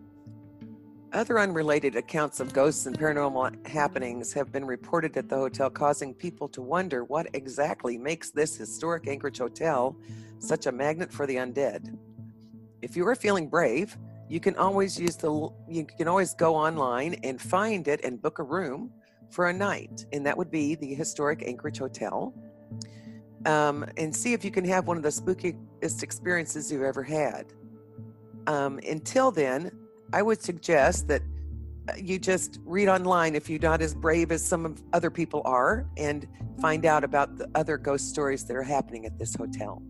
Other 1.12 1.38
unrelated 1.38 1.96
accounts 1.96 2.38
of 2.38 2.52
ghosts 2.52 2.84
and 2.84 2.98
paranormal 2.98 3.66
happenings 3.66 4.30
have 4.34 4.52
been 4.52 4.66
reported 4.66 5.16
at 5.16 5.26
the 5.28 5.36
hotel, 5.36 5.70
causing 5.70 6.12
people 6.12 6.48
to 6.50 6.60
wonder 6.60 7.04
what 7.04 7.28
exactly 7.32 7.96
makes 7.96 8.30
this 8.30 8.56
historic 8.56 9.08
Anchorage 9.08 9.38
hotel 9.38 9.96
such 10.38 10.66
a 10.66 10.72
magnet 10.72 11.10
for 11.10 11.26
the 11.26 11.36
undead. 11.36 11.96
If 12.82 12.94
you 12.94 13.08
are 13.08 13.14
feeling 13.14 13.48
brave, 13.48 13.96
you 14.28 14.38
can 14.38 14.54
always 14.56 15.00
use 15.00 15.16
the 15.16 15.48
you 15.66 15.86
can 15.86 16.08
always 16.08 16.34
go 16.34 16.54
online 16.54 17.14
and 17.24 17.40
find 17.40 17.88
it 17.88 18.04
and 18.04 18.20
book 18.20 18.38
a 18.38 18.42
room 18.42 18.92
for 19.30 19.48
a 19.48 19.52
night, 19.52 20.04
and 20.12 20.26
that 20.26 20.36
would 20.36 20.50
be 20.50 20.74
the 20.74 20.94
historic 20.94 21.42
Anchorage 21.42 21.78
Hotel. 21.78 22.34
Um, 23.46 23.86
and 23.96 24.14
see 24.14 24.34
if 24.34 24.44
you 24.44 24.50
can 24.50 24.64
have 24.66 24.86
one 24.86 24.98
of 24.98 25.02
the 25.02 25.08
spookiest 25.08 26.02
experiences 26.02 26.70
you've 26.70 26.82
ever 26.82 27.02
had. 27.02 27.46
Um, 28.46 28.78
until 28.86 29.30
then, 29.30 29.70
I 30.12 30.22
would 30.22 30.42
suggest 30.42 31.08
that 31.08 31.22
uh, 31.88 31.92
you 31.96 32.18
just 32.18 32.60
read 32.64 32.88
online 32.88 33.34
if 33.34 33.48
you're 33.48 33.60
not 33.60 33.82
as 33.82 33.94
brave 33.94 34.32
as 34.32 34.44
some 34.44 34.64
of 34.64 34.82
other 34.92 35.10
people 35.10 35.42
are 35.44 35.86
and 35.96 36.26
find 36.60 36.84
out 36.84 37.04
about 37.04 37.36
the 37.38 37.48
other 37.54 37.76
ghost 37.76 38.08
stories 38.08 38.44
that 38.44 38.56
are 38.56 38.62
happening 38.62 39.06
at 39.06 39.18
this 39.18 39.34
hotel. 39.34 39.82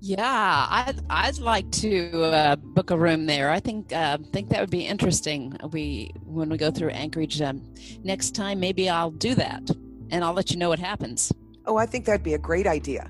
Yeah, 0.00 0.66
I'd 0.68 1.00
I'd 1.08 1.38
like 1.38 1.70
to 1.72 2.24
uh, 2.24 2.56
book 2.56 2.90
a 2.90 2.98
room 2.98 3.24
there. 3.24 3.50
I 3.50 3.58
think 3.58 3.90
uh, 3.90 4.18
think 4.34 4.50
that 4.50 4.60
would 4.60 4.70
be 4.70 4.86
interesting. 4.86 5.56
We 5.72 6.12
when 6.26 6.50
we 6.50 6.58
go 6.58 6.70
through 6.70 6.90
Anchorage 6.90 7.40
um, 7.40 7.72
next 8.02 8.34
time, 8.34 8.60
maybe 8.60 8.90
I'll 8.90 9.12
do 9.12 9.34
that, 9.36 9.70
and 10.10 10.22
I'll 10.22 10.34
let 10.34 10.50
you 10.50 10.58
know 10.58 10.68
what 10.68 10.78
happens. 10.78 11.32
Oh, 11.64 11.78
I 11.78 11.86
think 11.86 12.04
that'd 12.04 12.22
be 12.22 12.34
a 12.34 12.38
great 12.38 12.66
idea. 12.66 13.08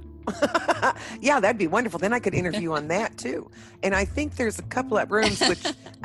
Yeah, 1.21 1.40
that'd 1.40 1.59
be 1.59 1.66
wonderful. 1.66 1.99
Then 1.99 2.12
I 2.12 2.19
could 2.19 2.35
interview 2.35 2.73
on 2.73 2.88
that 2.88 3.16
too. 3.19 3.50
And 3.83 3.95
I 3.95 4.04
think 4.04 4.37
there's 4.37 4.59
a 4.59 4.62
couple 4.62 4.97
of 4.97 5.11
rooms 5.11 5.40
which 5.40 5.64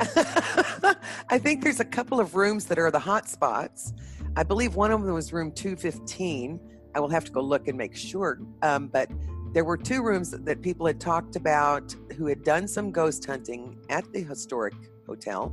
I 1.28 1.38
think 1.38 1.62
there's 1.62 1.80
a 1.80 1.84
couple 1.84 2.20
of 2.20 2.34
rooms 2.34 2.66
that 2.66 2.78
are 2.78 2.90
the 2.90 2.98
hot 2.98 3.28
spots. 3.28 3.92
I 4.36 4.42
believe 4.42 4.76
one 4.76 4.90
of 4.92 5.02
them 5.02 5.14
was 5.14 5.32
room 5.32 5.52
215. 5.52 6.60
I 6.94 7.00
will 7.00 7.08
have 7.08 7.24
to 7.24 7.32
go 7.32 7.40
look 7.40 7.68
and 7.68 7.76
make 7.76 7.96
sure. 7.96 8.40
Um, 8.62 8.88
but 8.88 9.10
there 9.52 9.64
were 9.64 9.76
two 9.76 10.02
rooms 10.02 10.30
that, 10.30 10.62
people 10.62 10.86
had 10.86 11.00
talked 11.00 11.36
about 11.36 11.94
who 12.16 12.26
had 12.26 12.44
done 12.44 12.68
some 12.68 12.92
ghost 12.92 13.24
hunting 13.24 13.76
at 13.88 14.10
the 14.12 14.20
historic 14.20 14.74
hotel 15.06 15.52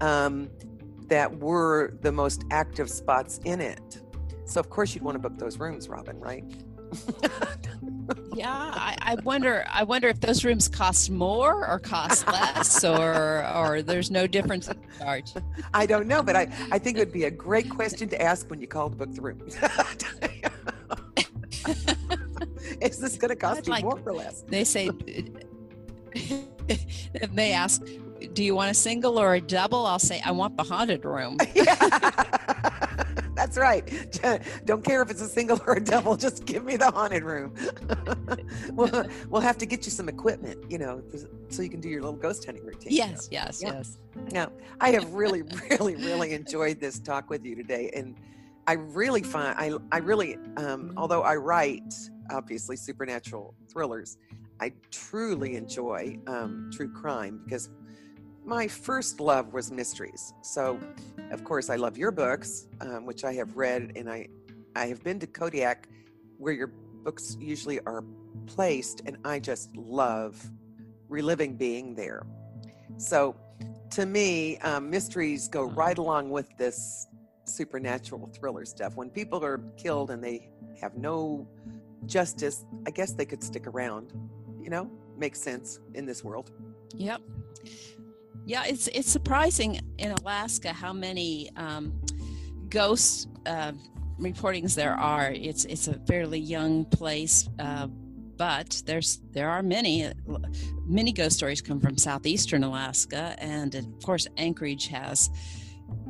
um, 0.00 0.50
that 1.06 1.38
were 1.38 1.96
the 2.00 2.10
most 2.10 2.44
active 2.50 2.90
spots 2.90 3.40
in 3.44 3.60
it. 3.60 4.00
So, 4.44 4.58
of 4.58 4.68
course, 4.68 4.94
you'd 4.94 5.04
want 5.04 5.14
to 5.14 5.20
book 5.20 5.38
those 5.38 5.58
rooms, 5.58 5.88
Robin, 5.88 6.18
right? 6.18 6.44
Yeah, 8.34 8.50
I, 8.50 8.96
I, 9.00 9.14
wonder. 9.16 9.64
I 9.70 9.84
wonder 9.84 10.08
if 10.08 10.20
those 10.20 10.44
rooms 10.44 10.68
cost 10.68 11.10
more 11.10 11.66
or 11.66 11.78
cost 11.78 12.26
less, 12.26 12.84
or 12.84 13.46
or 13.54 13.82
there's 13.82 14.10
no 14.10 14.26
difference 14.26 14.68
in 14.68 14.78
charge. 14.98 15.32
I 15.74 15.86
don't 15.86 16.06
know, 16.06 16.22
but 16.22 16.36
I 16.36 16.48
I 16.70 16.78
think 16.78 16.96
it 16.96 17.00
would 17.00 17.12
be 17.12 17.24
a 17.24 17.30
great 17.30 17.68
question 17.68 18.08
to 18.08 18.22
ask 18.22 18.48
when 18.50 18.60
you 18.60 18.66
call 18.66 18.90
to 18.90 18.96
book 18.96 19.14
the 19.14 19.20
room. 19.20 19.40
Is 22.80 22.98
this 22.98 23.16
going 23.16 23.28
to 23.28 23.36
cost 23.36 23.66
you 23.66 23.72
like, 23.72 23.84
more 23.84 24.00
or 24.04 24.14
less? 24.14 24.42
They 24.42 24.64
say. 24.64 24.90
they 27.32 27.52
ask, 27.52 27.82
"Do 28.32 28.42
you 28.42 28.54
want 28.54 28.70
a 28.70 28.74
single 28.74 29.18
or 29.18 29.34
a 29.34 29.40
double?" 29.40 29.86
I'll 29.86 29.98
say, 29.98 30.20
"I 30.24 30.30
want 30.30 30.56
the 30.56 30.64
haunted 30.64 31.04
room." 31.04 31.36
That's 33.40 33.56
right. 33.56 33.82
Don't 34.66 34.84
care 34.84 35.00
if 35.00 35.10
it's 35.10 35.22
a 35.22 35.28
single 35.28 35.58
or 35.66 35.76
a 35.76 35.80
double. 35.80 36.14
Just 36.14 36.44
give 36.44 36.62
me 36.62 36.76
the 36.76 36.90
haunted 36.90 37.24
room. 37.24 37.54
we'll, 38.74 39.06
we'll 39.30 39.40
have 39.40 39.56
to 39.58 39.66
get 39.66 39.86
you 39.86 39.90
some 39.90 40.10
equipment, 40.10 40.70
you 40.70 40.76
know, 40.76 41.02
so 41.48 41.62
you 41.62 41.70
can 41.70 41.80
do 41.80 41.88
your 41.88 42.02
little 42.02 42.18
ghost 42.18 42.44
hunting 42.44 42.66
routine. 42.66 42.92
Yes, 42.92 43.30
you 43.30 43.38
know? 43.38 43.44
yes, 43.44 43.62
yeah. 43.62 43.72
yes. 43.72 43.98
Now, 44.30 44.52
I 44.78 44.90
have 44.90 45.14
really, 45.14 45.40
really, 45.70 45.96
really 45.96 46.34
enjoyed 46.34 46.80
this 46.80 46.98
talk 46.98 47.30
with 47.30 47.42
you 47.42 47.56
today, 47.56 47.90
and 47.96 48.14
I 48.66 48.74
really 48.74 49.22
find 49.22 49.58
I 49.58 49.72
I 49.90 50.00
really, 50.00 50.36
um, 50.58 50.92
although 50.98 51.22
I 51.22 51.36
write 51.36 51.94
obviously 52.30 52.76
supernatural 52.76 53.54
thrillers, 53.72 54.18
I 54.60 54.72
truly 54.90 55.56
enjoy 55.56 56.18
um, 56.26 56.70
true 56.74 56.92
crime 56.92 57.40
because 57.46 57.70
my 58.50 58.66
first 58.66 59.20
love 59.20 59.52
was 59.52 59.70
mysteries. 59.70 60.34
So, 60.42 60.80
of 61.30 61.44
course, 61.44 61.70
I 61.70 61.76
love 61.76 61.96
your 61.96 62.10
books, 62.10 62.66
um, 62.80 63.06
which 63.06 63.22
I 63.22 63.32
have 63.34 63.56
read, 63.56 63.92
and 63.94 64.10
I, 64.10 64.26
I 64.74 64.86
have 64.86 65.04
been 65.04 65.20
to 65.20 65.28
Kodiak, 65.28 65.88
where 66.36 66.52
your 66.52 66.66
books 67.04 67.36
usually 67.38 67.78
are 67.86 68.02
placed, 68.46 69.02
and 69.06 69.18
I 69.24 69.38
just 69.38 69.76
love 69.76 70.50
reliving 71.08 71.54
being 71.54 71.94
there. 71.94 72.26
So, 72.96 73.36
to 73.90 74.04
me, 74.04 74.58
um, 74.58 74.90
mysteries 74.90 75.46
go 75.46 75.68
mm-hmm. 75.68 75.78
right 75.78 75.98
along 75.98 76.30
with 76.30 76.48
this 76.58 77.06
supernatural 77.44 78.28
thriller 78.34 78.64
stuff. 78.64 78.96
When 78.96 79.10
people 79.10 79.44
are 79.44 79.58
killed 79.76 80.10
and 80.10 80.22
they 80.22 80.50
have 80.80 80.96
no 80.96 81.46
justice, 82.06 82.64
I 82.84 82.90
guess 82.90 83.12
they 83.12 83.26
could 83.26 83.44
stick 83.44 83.68
around. 83.68 84.12
You 84.60 84.70
know, 84.70 84.90
makes 85.16 85.40
sense 85.40 85.78
in 85.94 86.04
this 86.04 86.24
world. 86.24 86.50
Yep. 86.96 87.20
Yeah, 88.46 88.64
it's 88.66 88.88
it's 88.88 89.10
surprising 89.10 89.80
in 89.98 90.12
Alaska 90.12 90.72
how 90.72 90.92
many 90.92 91.50
um, 91.56 91.92
ghost 92.68 93.28
uh, 93.46 93.72
reportings 94.18 94.74
there 94.74 94.94
are. 94.94 95.30
It's 95.32 95.64
it's 95.66 95.88
a 95.88 95.94
fairly 96.06 96.38
young 96.38 96.84
place, 96.86 97.48
uh, 97.58 97.86
but 98.36 98.82
there's 98.86 99.20
there 99.32 99.48
are 99.48 99.62
many 99.62 100.10
many 100.84 101.12
ghost 101.12 101.36
stories 101.36 101.60
come 101.60 101.80
from 101.80 101.96
southeastern 101.96 102.64
Alaska, 102.64 103.36
and 103.38 103.74
of 103.74 104.02
course 104.02 104.26
Anchorage 104.36 104.88
has 104.88 105.30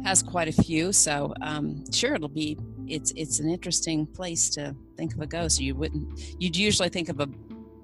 has 0.04 0.22
quite 0.22 0.48
a 0.48 0.62
few. 0.62 0.92
So 0.92 1.34
um, 1.42 1.84
sure, 1.92 2.14
it'll 2.14 2.28
be 2.28 2.56
it's 2.86 3.12
it's 3.16 3.40
an 3.40 3.50
interesting 3.50 4.06
place 4.06 4.48
to 4.50 4.74
think 4.96 5.14
of 5.14 5.20
a 5.20 5.26
ghost. 5.26 5.60
You 5.60 5.74
wouldn't 5.74 6.36
you'd 6.38 6.56
usually 6.56 6.88
think 6.88 7.08
of 7.08 7.20
a 7.20 7.28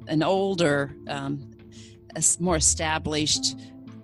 an 0.09 0.22
older, 0.22 0.94
um, 1.09 1.50
a 2.14 2.22
more 2.40 2.56
established 2.56 3.56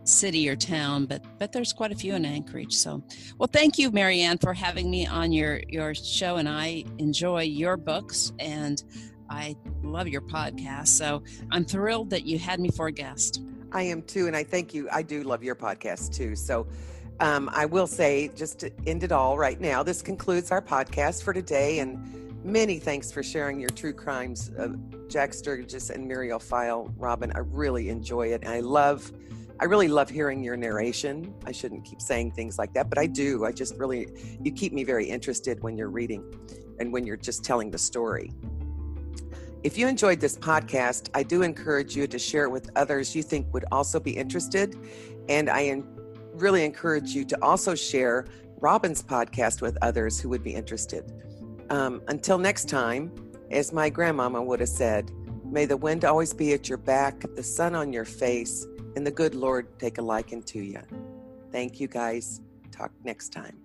city 0.05 0.49
or 0.49 0.57
town, 0.57 1.07
but 1.07 1.23
but 1.38 1.53
there's 1.53 1.73
quite 1.73 1.93
a 1.93 1.95
few 1.95 2.15
in 2.15 2.25
Anchorage. 2.25 2.75
So, 2.75 3.03
well, 3.38 3.49
thank 3.53 3.79
you, 3.79 3.91
Mary 3.91 4.21
Ann, 4.21 4.38
for 4.38 4.53
having 4.55 4.91
me 4.91 5.07
on 5.07 5.33
your 5.33 5.61
your 5.69 5.95
show, 5.95 6.37
and 6.37 6.49
I 6.49 6.85
enjoy 6.99 7.43
your 7.43 7.77
books 7.77 8.33
and 8.38 8.83
I 9.31 9.57
love 9.83 10.09
your 10.09 10.21
podcast. 10.21 10.88
So 10.88 11.23
I'm 11.51 11.65
thrilled 11.65 12.11
that 12.11 12.25
you 12.25 12.38
had 12.38 12.61
me 12.61 12.71
for 12.71 12.88
a 12.88 12.93
guest. 12.93 13.43
I 13.73 13.83
am 13.83 14.03
too, 14.03 14.27
and 14.27 14.37
I 14.37 14.45
thank 14.45 14.75
you. 14.75 14.88
I 14.93 15.03
do 15.03 15.23
love 15.23 15.43
your 15.43 15.57
podcast 15.57 16.15
too. 16.15 16.37
So. 16.37 16.67
Um, 17.21 17.51
I 17.53 17.67
will 17.67 17.87
say, 17.87 18.31
just 18.35 18.59
to 18.61 18.73
end 18.85 19.05
it 19.05 19.12
all 19.12 19.38
right 19.38 19.61
now, 19.61 19.85
this 19.85 20.03
concludes 20.03 20.51
our 20.51 20.62
podcast 20.62 21.23
for 21.23 21.33
today. 21.33 21.79
And 21.79 22.43
many 22.43 22.81
thanks 22.81 23.12
for 23.12 23.23
sharing 23.23 23.61
your 23.61 23.69
true 23.71 23.93
crimes, 23.93 24.51
of 24.57 24.77
Jack 25.09 25.33
Sturgis 25.33 25.91
and 25.91 26.09
Muriel 26.09 26.41
Pfeil, 26.41 26.93
Robin. 26.97 27.31
I 27.33 27.41
really 27.41 27.91
enjoy 27.91 28.33
it. 28.33 28.43
And 28.43 28.53
I 28.53 28.59
love 28.59 29.12
I 29.61 29.65
really 29.65 29.88
love 29.88 30.11
hearing 30.11 30.43
your 30.43 30.57
narration. 30.57 31.35
I 31.47 31.53
shouldn't 31.53 31.85
keep 31.85 32.01
saying 32.01 32.33
things 32.33 32.59
like 32.59 32.73
that, 32.75 32.88
but 32.88 32.99
I 32.99 33.07
do. 33.07 33.45
I 33.45 33.53
just 33.53 33.77
really, 33.77 34.09
you 34.43 34.53
keep 34.53 34.73
me 34.73 34.85
very 34.85 35.09
interested 35.09 35.62
when 35.62 35.77
you're 35.77 35.91
reading 35.91 36.25
and 36.79 36.93
when 36.93 37.07
you're 37.07 37.17
just 37.17 37.45
telling 37.45 37.71
the 37.71 37.79
story. 37.79 38.33
If 39.62 39.79
you 39.79 39.87
enjoyed 39.87 40.19
this 40.19 40.37
podcast, 40.37 41.09
I 41.15 41.23
do 41.23 41.43
encourage 41.43 41.95
you 41.95 42.09
to 42.09 42.19
share 42.19 42.45
it 42.45 42.51
with 42.51 42.69
others 42.75 43.15
you 43.15 43.23
think 43.23 43.53
would 43.55 43.65
also 43.71 44.01
be 44.01 44.11
interested. 44.11 44.77
And 45.29 45.49
I 45.49 45.83
really 46.35 46.65
encourage 46.65 47.11
you 47.11 47.25
to 47.27 47.38
also 47.43 47.77
share 47.77 48.27
Robin's 48.61 49.03
podcast 49.03 49.61
with 49.61 49.79
others 49.81 50.19
who 50.19 50.29
would 50.31 50.43
be 50.43 50.55
interested. 50.55 51.12
Um, 51.71 52.03
until 52.09 52.38
next 52.38 52.69
time, 52.69 53.12
as 53.53 53.73
my 53.73 53.88
grandmama 53.88 54.43
would 54.43 54.61
have 54.61 54.69
said, 54.69 55.12
may 55.45 55.67
the 55.67 55.77
wind 55.77 56.05
always 56.05 56.33
be 56.33 56.53
at 56.55 56.69
your 56.69 56.79
back, 56.79 57.25
the 57.37 57.43
sun 57.43 57.75
on 57.75 57.93
your 57.93 58.05
face, 58.05 58.67
and 58.96 59.07
the 59.07 59.11
good 59.11 59.35
Lord 59.35 59.78
take 59.78 59.98
a 59.98 60.02
liking 60.02 60.42
to 60.44 60.59
you. 60.59 60.81
Thank 61.50 61.81
you 61.81 61.88
guys. 61.88 62.40
Talk 62.70 62.92
next 63.05 63.31
time. 63.31 63.59